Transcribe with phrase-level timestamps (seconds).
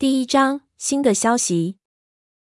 [0.00, 1.76] 第一章新的消息。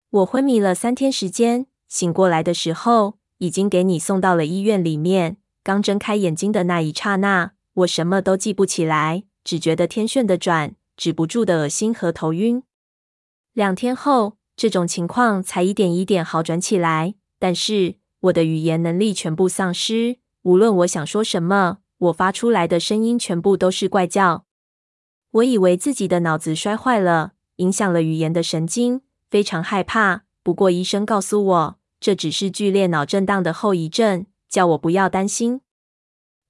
[0.09, 5.37] 我昏迷了三天时间，醒过来的时候，已经给你送到了医院里面。
[5.63, 12.63] 刚睁开眼睛的那一刹那，我什么都记不起来，只觉得天旋地转，止不住的恶心和头晕。
[13.53, 24.47] 两天后，这种情况才一点一点好转起来，但是我的语言能力全部丧失，无论我想说什么，我发出来的声音全部都是怪叫。
[25.33, 30.25] 我以为自己的脑子摔坏了，影响了语言的神经，非常害怕。
[30.43, 35.61] 不过医生告诉我，这只是剧烈脑震荡的后遗症，叫我不要担心。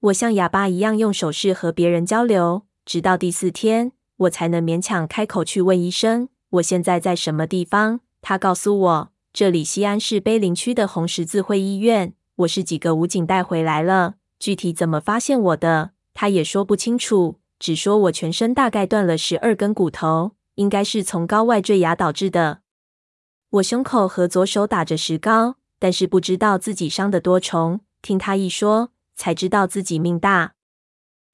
[0.01, 17.39] 我像哑巴一样用手势和别人交流，直到第四天，我才能勉强开口去问医生：“我现在在什么地方？”他告诉我：“这里西安市碑林区的红十字会医院。”我是几个武警带回来了，具体怎么发现我的，他也说不清楚。
[17.61, 22.61] 只说我全身大概断了十二根骨头，应该是从高外坠崖导致的。
[23.51, 27.81] 我胸口和左手打着石膏，但是不知道自己伤得多重。
[28.03, 30.55] 听他一说，才知道自己命大。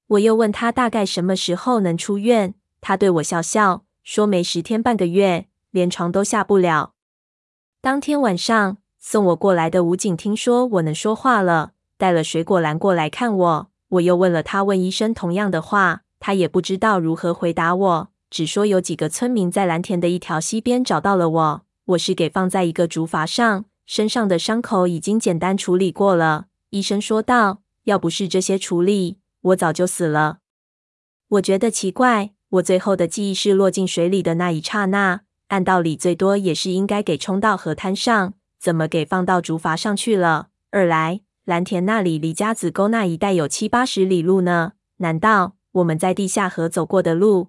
[0.06, 6.94] 我又问他大概什么时候能出院，他对我笑笑，说没十天半个月，连床都下不了。
[7.80, 13.70] 当天晚上，送我过来的武警听说我能说话了，带了水果篮过来看我。
[13.88, 16.02] 我又问了他问医生同样的话。
[16.22, 21.62] 他也不知道如何回答我，只说有几个村民在蓝田的一条溪边找到了我。
[21.86, 26.46] 我是给放在一个竹筏上，身上的伤口已经简单处理过了。
[26.70, 30.38] 医生说道：“要不是这些处理，我早就死了。”
[31.30, 40.50] 我觉得奇怪，我最后的记忆是落进水里的那一刹那，按道理最多也是应该给冲到河滩上，怎么给放到竹筏上去了？
[40.70, 45.56] 二来，蓝田那里离甲子沟那一带有七八十里路呢，难道？
[45.72, 47.48] 我们在地下河走过的路，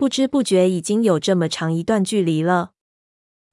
[0.00, 2.70] 不知不觉已经有这么长一段距离了。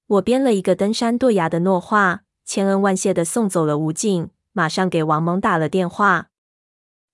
[0.06, 6.30] 我编了一个登山堕崖的诺话，千恩万谢的送走了吴静，马上给王蒙打了电话，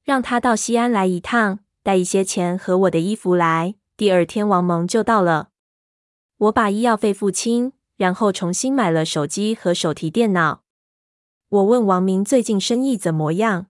[0.03, 3.73] 让他到西安来一趟，带一些钱和我的衣服来。
[3.97, 5.49] 第二天，王蒙就到了。
[6.37, 10.61] 我把医药费付清，然后重新买了手机和手提电脑。
[11.49, 13.65] 我问王明最近生意怎么样，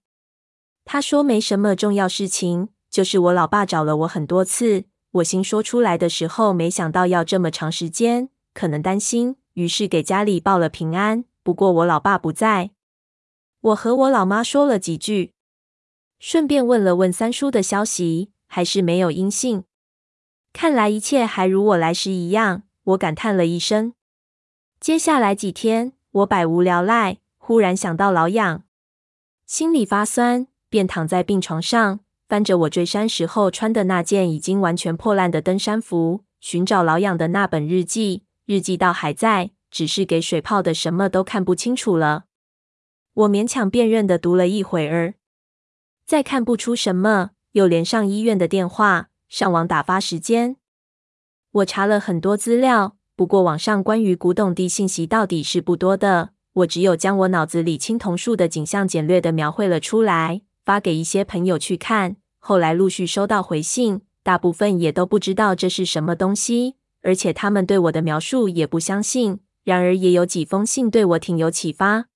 [0.83, 2.67] 他说没什么重要事情。
[2.89, 11.25] 就是我老爸找了我很多次，我心说出来的时候，没想到要这么长时间，可能担心，于是给家里报了平安。
[11.43, 12.71] 不过我老爸不在，
[13.61, 15.33] 我和我老妈说了几句，
[16.17, 19.65] 顺便问了问三叔的消息，还是没有音信。
[20.51, 23.93] 看来一切还如我来时一样，我感叹了一声。
[24.79, 28.63] 接下来几天，我百无聊赖，忽然想到老痒，
[29.45, 31.99] 心里发酸，便躺在病床上。
[32.33, 42.23] 翻着我坠山时候穿的那件已经完全破烂的登山服，寻找老痒的那本日记，日记倒还在，只是给水泡的，什么都看不清楚了。
[43.13, 45.13] 我勉强辨认的读了一会儿，
[46.07, 50.55] 再看不出什么，又连上医院的电话，上网打发时间。
[51.51, 62.15] 我查了很多资料，不过网上关于古董地信息到底是不多的，我只有将我脑子里青铜树的景象简略的描绘了出来，发给一些朋友去看。
[62.45, 69.39] 后来陆续收到回信，大部分也都不知道这是什么东西，而且他们对我的描述也不相信。
[69.63, 72.07] 然而也有几封信对我挺有启发，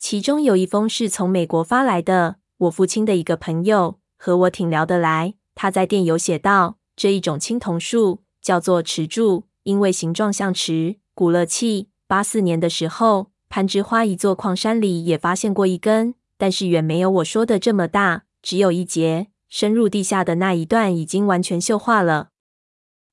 [0.00, 5.34] 其中有一封是从美国发来的，我父亲的一个朋友和我挺聊得来。
[5.54, 11.90] 他在电邮写道：这一种青铜树叫做池柱，因为形状像池，鼓了气。
[12.08, 19.28] 八四年的时候，攀枝花一座矿山里也发现过一根，但是远没有我说的这么大，只有一节。
[19.48, 22.30] 深入地下的那一段已经完全锈化了，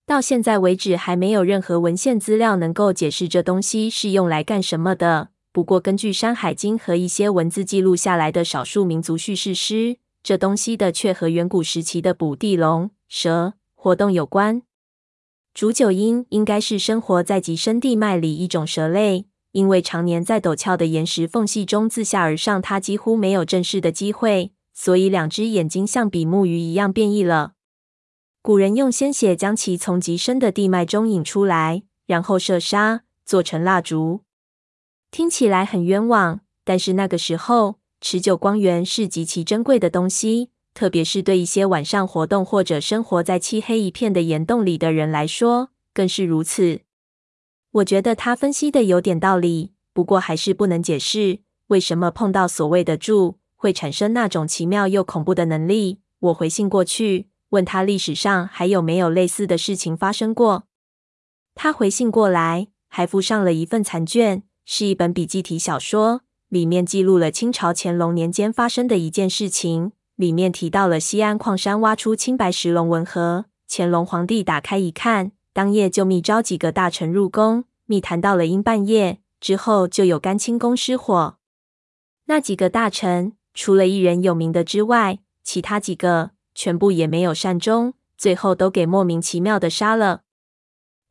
[0.05, 5.29] 到现在为止还没有任何文献资料能够解释这东西是用来干什么的。
[5.51, 14.63] 不过，根据《山海经》和一些文字记录下来的少数民族叙事诗，这东西的确和远古时期的捕地龙、蛇活动有关。
[15.53, 24.53] 竹九鹰应该是生活在极深地脉里一种蛇类，因为常年在陡峭的岩石缝隙中自下而上，它几乎没有正视的机会。
[24.74, 27.54] 所以，两只眼睛像比目鱼一样变异了。
[28.42, 34.22] 古人用鲜血将其从极深的地脉中引出来，然后射杀，做成蜡烛。
[35.12, 46.81] 听起来很冤枉，但是那个时候持久光源是极其珍贵的东西，特别是对一些晚上活动或者生活在漆黑一片的岩洞里的人来说，更是如此。
[47.72, 53.38] 我觉得他分析的有点道理，不过还是不能解释为什么碰到所谓的柱。
[53.63, 56.01] 会产生那种奇妙又恐怖的能力。
[56.19, 60.65] 我回信过去问他历史上还有没有类似的事情发生过。
[61.56, 69.94] 他回信过来，还附上了一份残卷，是一本笔记体小说，里面记录了清朝乾隆年间发生的一件事情。
[70.18, 81.38] 里面提到了西安矿山挖出青白石龙纹盒，乾隆皇帝打开一看，当夜就密召几个大臣入宫，密谈到了阴半夜，之后就有干清宫失火。
[82.25, 90.21] 那几个大臣，除了一人有名的之外，其他几个全部也没有善终，最后都给莫名其妙的杀了。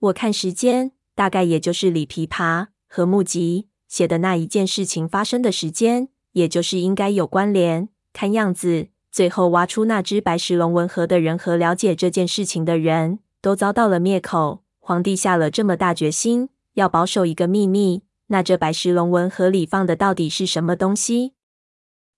[0.01, 7.89] 我看时间，大概也就是李琵琶和木吉写的那一件事情发生的时间，也就是应该有关联。
[8.13, 14.63] 看样子，最后挖出那只白石龙纹盒的人和了解这件事情的人都遭到了灭口。
[14.81, 21.35] 皇帝下了这么大决心，要保守一个秘密，那这白石龙纹盒里放的到底是什么东西？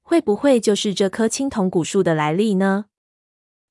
[0.07, 2.85] 会不会就是这棵青铜古树的来历呢？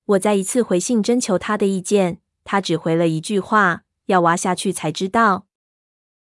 [0.06, 5.46] 我再一次回信征求他的意见，他只回了一句话：要挖下去才知道。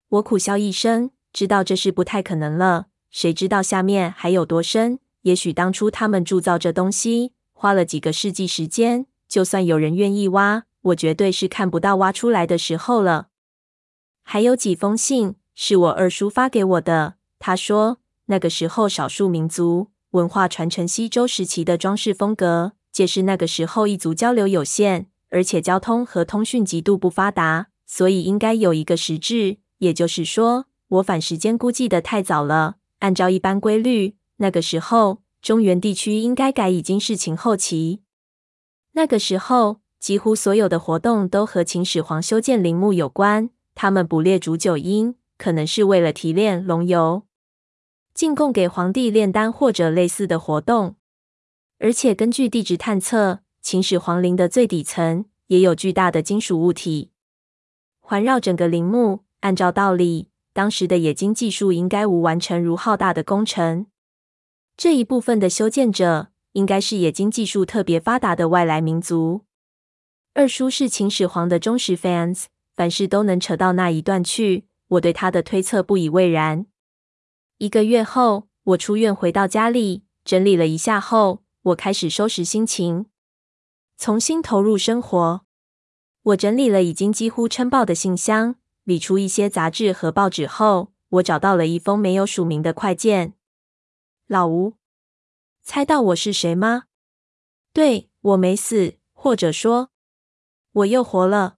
[0.08, 2.86] 我苦笑一声，知道这是不太可能了。
[3.10, 4.98] 谁知道下面还有多深？
[5.22, 13.28] 也许当初他们铸造这东西花了几个世纪时间，就算有人愿意挖，我绝对是看不到挖出来的时候了。
[14.22, 19.88] 还有几封信是我二叔发给我的，他说那个时候少数民族
[20.18, 29.58] 文化传承西周时期的装饰风格，皆是那个时候异族交流有限，而且交通和通讯极度不发达，所以应该有一个时制。
[29.78, 34.16] 也就是说，我反时间估计的太早了，按照一般规律。
[34.38, 38.00] 那个时候，中原地区应该改已经是秦后期。
[38.94, 43.50] 那个时候，几乎所有的活动都和秦始皇修建陵墓有关。
[43.76, 47.22] 他们捕猎煮酒鹰，可能是为了提炼龙油，
[48.18, 50.96] 进贡给皇帝炼丹或者类似的活动。
[51.78, 57.12] 而且根据地质探测，秦始皇陵的最底层也有巨大的金属物体
[58.00, 59.20] 环绕整个陵墓。
[59.42, 63.86] 按照道理，当时的冶金技术应该无完成如浩大的工程。
[64.76, 69.42] 这一部分的修建者应该是冶金技术特别发达的外来民族。
[70.34, 74.64] 二叔是秦始皇的忠实 fans，凡事都能扯到那一段去。
[74.88, 76.66] 我对他的推测不以为然。
[77.58, 83.06] 一个月后，我出院回到家里，整理了一下后，我开始收拾心情，
[83.96, 85.44] 重新投入生活。
[86.22, 93.34] 我整理了已经几乎撑爆的信箱，理出一些杂志和报纸后，我找到了一封没有署名的快件。
[94.28, 94.74] 老吴，
[95.64, 96.84] 猜到我是谁吗？
[97.72, 99.90] 对，我没死，或者说
[100.70, 101.56] 我又活了。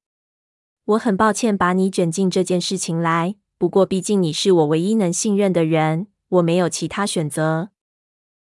[0.84, 7.68] 我很抱歉把你卷进这件事情来，不过毕竟你是我唯一能信任的人，我没有其他选择。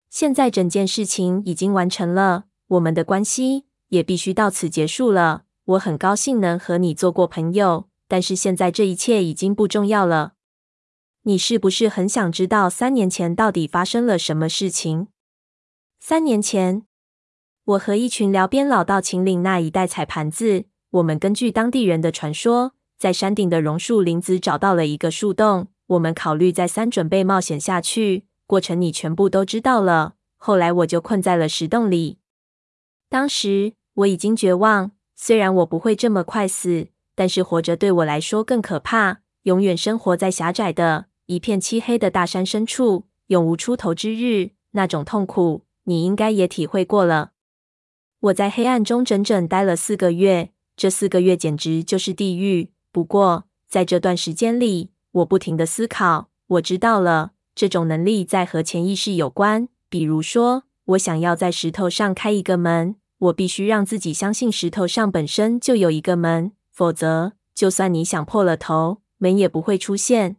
[0.09, 5.43] 现在整件事情已经完成了，我们的关系也必须到此结束了。
[5.65, 10.35] 我很高兴能和你做过朋友，但是现在这一切已经不重要了。
[11.23, 15.09] 你是不是很想知道三年前到底发生了什么事情？
[15.99, 16.85] 三年前，
[17.65, 20.67] 我和一群寮边老到秦岭那一带踩盘子。
[20.91, 25.69] 我们根据当地人的传说，在山顶的榕树林子找到了一个树洞。
[25.87, 28.26] 我们考虑再三，准备冒险下去。
[28.47, 30.17] 过程你全部都知道了。
[30.37, 32.19] 后来我就困在了石洞里。
[33.08, 39.23] 当时我已经绝望，虽然我不会这么快死，但是活着对我来说更可怕。
[39.44, 41.06] 永远生活在狭窄的。
[41.25, 47.31] 一片漆黑的大山深处，永无出头之日，那种痛苦，你应该也体会过了。
[48.20, 52.72] 我在黑暗中整整待了四个月，这四个月简直就是地狱。
[52.93, 59.69] 不过，在这段时间里，我不停地思考，我知道了，这种能力在和潜意识有关。
[59.89, 70.37] 比如说，我想要在石头上开一个门，我必须让自己相信石头上本身就有一个门，否则，就算你想破了头，门也不会出现。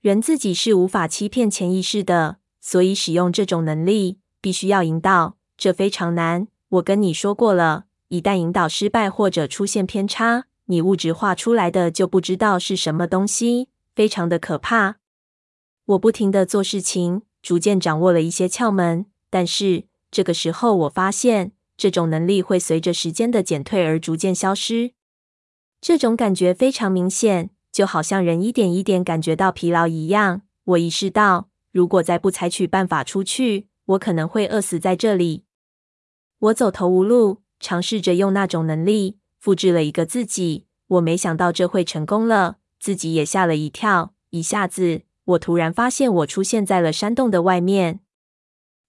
[0.00, 6.48] 人自己是无法欺骗潜意识的，所以使用这种能力必须要引导，这非常难。
[6.70, 14.96] 我跟你说过了，一旦引导失败或者出现偏差，你物质化出来的就不知道是什么东西，非常的可怕。
[15.84, 24.92] 我不停的做事情，逐渐掌握了一些窍门，但是这个时候我发现，这种能力会随着时间的减退而逐渐消失。
[25.78, 27.50] 这种感觉非常明显。
[27.70, 35.44] 就好像人一点一点感觉到疲劳一样，我意识到，如果再不采取办法出去，我可能会饿死在这里。
[36.38, 40.66] 我走投无路，尝试着用那种能力复制了一个自己。
[40.86, 44.14] 我没想到这会成功了，自己也吓了一跳。
[44.30, 47.98] 一下子，我突然发现我出现在了山洞的外面。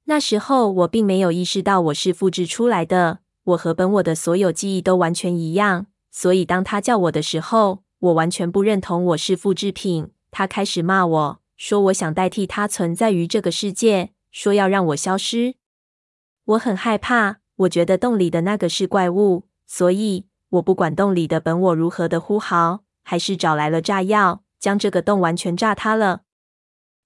[0.03, 10.11] 那时候我并没有意识到我是复制出来的，我和本我的所有记忆都完全一样，所以当他叫我的时候，我完全不认同我是复制品。
[10.29, 15.55] 他开始骂我说，我想代替他存在于这个世界，说要让我消失。
[16.45, 26.21] 我很害怕，我觉得洞里的那个是怪物，所以我不管洞里的本我如何的呼号，还是找来了炸药，将这个洞完全炸塌了。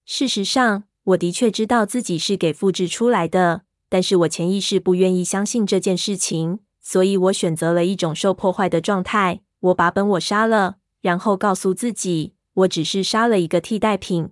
[0.06, 9.42] 事实上，我的确知道自己是给复制出来的，但是我潜意识不愿意相信这件事情，所以我选择了一种受破坏的状态。
[9.62, 14.30] 我把本我杀了，然后告诉自己，我只是杀了一个替代品。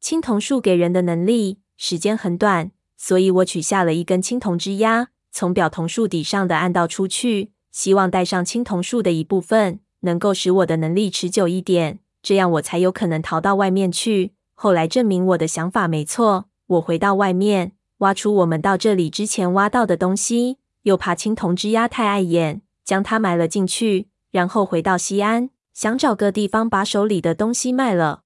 [0.00, 2.70] 青铜树给人的能力，时间很短。
[2.96, 14.32] 所以我取下了一根青铜枝桠，从表铜树底上的暗道出去，希望带上青铜树的一部分，能够使我的能力持久一点，这样我才有可能逃到外面去。
[14.54, 28.22] 后来证明我的想法没错，我回到外面，挖出我们到这里之前挖到的东西，又怕青铜枝桠太碍眼，将它埋了进去，然后回到西安，想找个地方把手里的东西卖了。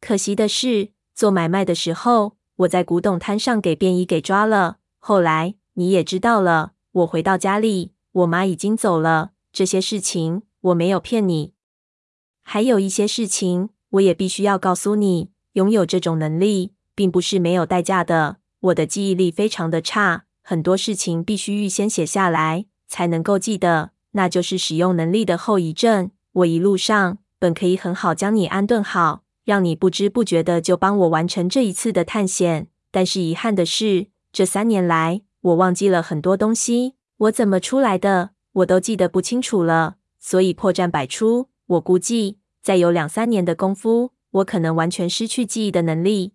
[0.00, 4.78] 可惜的是，做买卖的时候，我在古董摊上给便衣给抓了。
[4.98, 9.32] 后来你也知道了，我回到家里，我妈已经走了。
[9.52, 11.52] 这些事情我没有骗你。
[12.42, 15.30] 还有一些事情，我也必须要告诉你。
[15.52, 18.38] 拥有这种能力，并不是没有代价的。
[18.60, 23.90] 我的记忆力非常的差，很多事情必须预先写下来，才能够记得。
[24.12, 26.10] 那就是使用能力的后遗症。
[26.32, 29.22] 我一路上本可以很好将你安顿好。
[29.44, 41.48] 让你不知不觉的就帮我完成这一次的探险，但是遗憾的是，这三年来我忘记了很多东西，我怎么出来的，我都记得不清楚了，所以破绽百出。
[41.66, 46.34] 我估计再有两三年的功夫，我可能完全失去记忆的能力。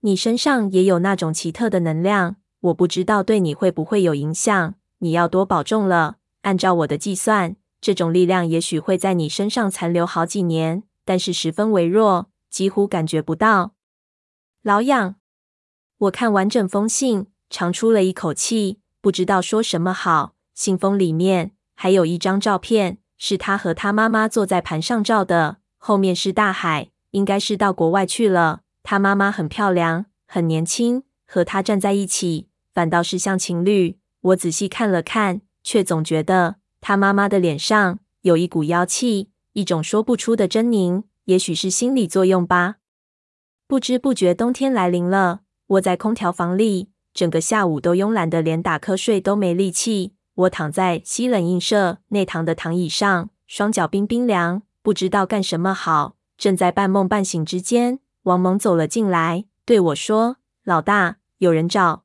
[0.00, 6.16] 你身上也有那种奇特的能量，我不知道对你会不会有影响，你要多保重了。
[6.42, 10.84] 按照我的计算，这种力量也许会在你身上残留好几年。
[11.04, 13.74] 但是十分微弱，几乎感觉不到。
[14.62, 15.16] 老痒，
[15.98, 20.34] 我看完整封信，长出了一口气，不知道说什么好。
[20.54, 28.60] 信封里面还有一张照片，是他和他妈妈坐在盘上照的，后面是大海，应该是到国外去了。
[28.82, 33.98] 他妈妈很漂亮，很年轻，和他站在一起，反倒是像情侣。
[34.20, 39.30] 我仔细看了看，却总觉得他妈妈的脸上有一股妖气。
[39.54, 42.76] 一种说不出的狰狞，也许是心理作用吧。
[43.66, 45.40] 不知不觉，冬天来临了。
[45.68, 50.14] 窝在空调房里，整个下午都慵懒的，连打瞌睡都没力气。
[50.34, 56.16] 我躺在西冷印社内堂的躺椅上，双脚冰冰凉，不知道干什么好。
[56.38, 62.04] 正在半梦半醒之间，王蒙走了进来，对我说：“老大，有人找。”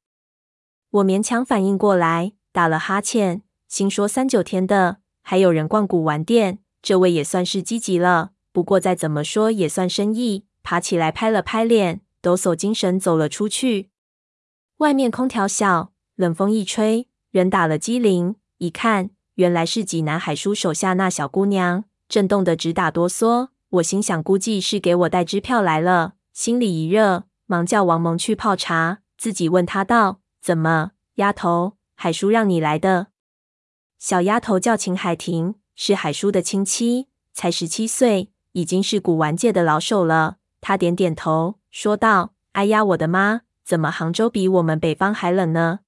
[0.91, 6.59] 我勉强反应过来，打了哈欠，心说三九天的，还有人逛古玩店。
[6.81, 10.45] 这位也算是积极了，不过再怎么说也算生意。
[10.61, 13.91] 爬起来拍了拍脸，抖擞精神走了出去。
[14.79, 18.35] 外面空调小，冷风一吹，人打了激灵。
[18.57, 23.47] 一看，原来是济南海叔手下那小姑娘，震动得直打哆嗦。
[23.69, 33.07] 我心想，估计是给我带支票来了，心里一热，忙叫王蒙去泡茶，自己问他道：“怎么，丫头，海叔让你来的？”
[33.97, 35.55] 小丫头叫秦海婷。
[35.77, 40.37] 是海叔的亲戚，才十七岁，已经是古玩界的老手了。
[40.61, 43.41] 他点点头，说道：“哎呀，我的妈！
[43.65, 45.79] 怎么杭州比我们北方还冷呢？”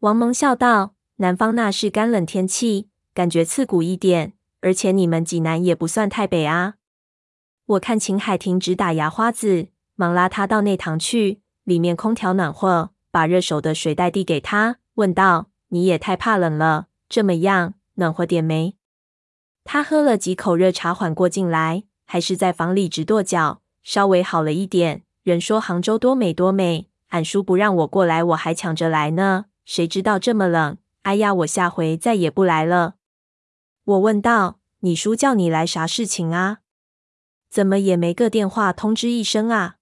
[0.00, 4.34] 王蒙笑道：“南方那是干冷天气，感觉刺骨一点。
[4.60, 6.76] 而且你们济南也不算太北啊。”
[7.66, 18.76] 我看秦海婷直打牙花子，忙拉他到内堂去，里面空调暖和，把热手的水袋递给他，问道：“你也太怕冷了，这么样，暖和点没？”
[19.64, 23.62] 他喝了几口热茶，缓过劲来，还是在房里直跺脚。
[23.82, 29.46] 稍微好了一点，人说杭州多美多美，俺叔不让我过来，我还抢着来呢。
[29.64, 30.76] 谁知道这么冷？
[31.04, 32.96] 哎呀，我下回再也不来了。
[33.84, 36.58] 我问道：“你叔叫你来啥事情啊？
[37.48, 39.76] 怎么也没个电话通知一声啊？”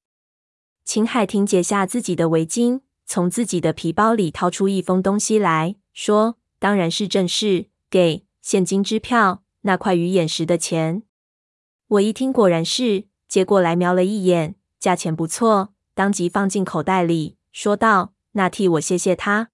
[0.86, 11.04] 秦海婷解下自己的围巾，从自己的皮包里掏出一封东西来说：“当然是正事，给现金支票。”那块鱼眼石的钱，
[11.86, 19.50] 我一听果然是，接过来瞄了一眼，价钱不错，当即放进口袋里，说道：“那替我谢谢他。”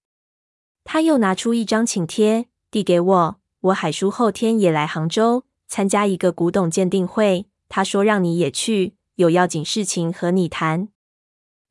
[0.83, 10.89] 他又拿出一张请帖递给我，我海叔后天也来杭州参加一个古董鉴定会，他说让你也去，有要紧事情和你谈。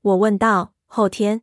[0.02, 1.42] 我问道：“后天？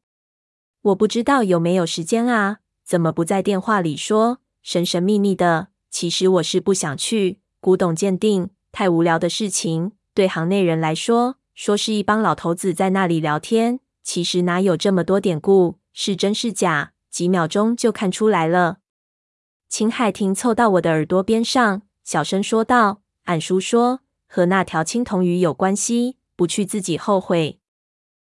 [0.83, 2.59] 我不知道有没有时间啊？
[2.85, 5.67] 怎么不在电话里说神神秘秘的？
[5.89, 9.91] 其实我是不想去古董鉴定，太无聊的事情。
[10.13, 15.79] 对行内人来说，说是一帮老头子在那里聊天，其实哪有这么多典故？
[15.93, 16.91] 是真是假？
[17.09, 18.79] 几秒钟就看出来了。
[19.69, 27.61] 秦海婷凑到我的耳朵边上，小声说道：“俺叔说和那条青铜鱼有关系，不去自己后悔。”